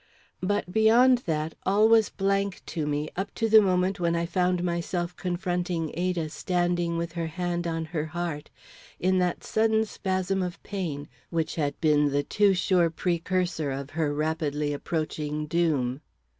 But 0.41 0.71
beyond 0.71 1.19
that 1.27 1.53
all 1.63 1.87
was 1.87 2.09
blank 2.09 2.63
to 2.65 2.87
me 2.87 3.09
up 3.15 3.31
to 3.35 3.47
the 3.47 3.61
moment 3.61 3.99
when 3.99 4.15
I 4.15 4.25
found 4.25 4.63
myself 4.63 5.15
confronting 5.15 5.91
Ada 5.93 6.29
standing 6.29 6.97
with 6.97 7.11
her 7.11 7.27
hand 7.27 7.67
on 7.67 7.85
her 7.85 8.05
heart 8.07 8.49
in 8.99 9.19
that 9.19 9.43
sudden 9.43 9.85
spasm 9.85 10.41
of 10.41 10.57
pain 10.63 11.07
which 11.29 11.53
had 11.53 11.79
been 11.81 12.09
the 12.09 12.23
too 12.23 12.55
sure 12.55 12.89
precursor 12.89 13.69
of 13.69 13.91
her 13.91 14.11
rapidly 14.11 14.73
approaching 14.73 15.45
doom. 15.45 16.01